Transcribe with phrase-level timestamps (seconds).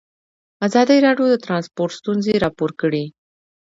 [0.67, 3.03] ازادي راډیو د ترانسپورټ ستونزې راپور کړي.